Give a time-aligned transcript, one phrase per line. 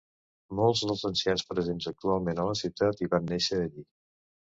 [0.59, 3.85] Molts dels ancians presents actualment a la ciutat hi van néixer allí.